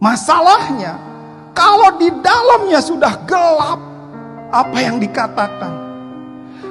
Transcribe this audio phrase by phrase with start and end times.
[0.00, 0.96] Masalahnya,
[1.52, 3.76] kalau di dalamnya sudah gelap,
[4.48, 5.76] apa yang dikatakan?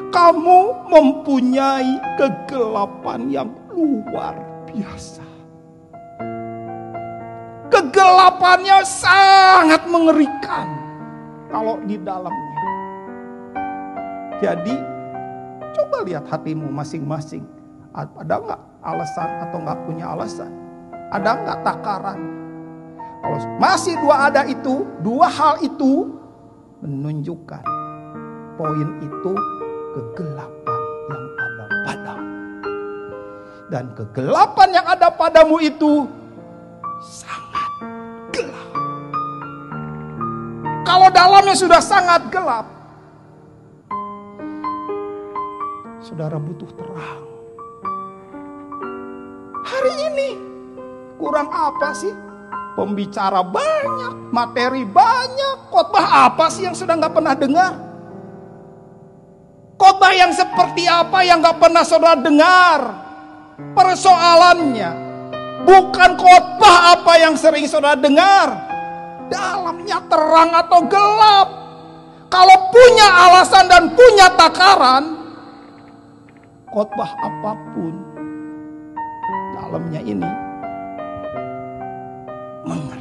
[0.09, 4.33] Kamu mempunyai kegelapan yang luar
[4.65, 5.21] biasa.
[7.69, 10.66] Kegelapannya sangat mengerikan
[11.54, 12.66] kalau di dalamnya.
[14.41, 14.73] Jadi,
[15.77, 17.46] coba lihat hatimu masing-masing.
[17.93, 20.50] Ada nggak alasan atau nggak punya alasan?
[21.14, 22.38] Ada nggak takaran?
[23.20, 26.07] Kalau masih dua ada itu, dua hal itu
[26.79, 27.64] menunjukkan
[28.55, 29.33] poin itu
[29.95, 32.28] kegelapan yang ada padamu.
[33.70, 36.08] Dan kegelapan yang ada padamu itu
[37.04, 37.72] sangat
[38.32, 38.72] gelap.
[40.88, 42.66] Kalau dalamnya sudah sangat gelap,
[46.00, 47.23] saudara butuh terang.
[49.67, 50.30] Hari ini
[51.20, 52.29] kurang apa sih?
[52.80, 57.76] Pembicara banyak, materi banyak, khotbah apa sih yang sudah nggak pernah dengar?
[59.76, 62.80] Khotbah yang seperti apa yang nggak pernah saudara dengar?
[63.76, 64.95] Persoalannya
[65.68, 68.48] bukan khotbah apa yang sering saudara dengar,
[69.28, 71.48] dalamnya terang atau gelap.
[72.31, 75.03] Kalau punya alasan dan punya takaran,
[76.72, 77.92] khotbah apa pun
[79.59, 80.48] dalamnya ini
[82.70, 82.98] Mangal.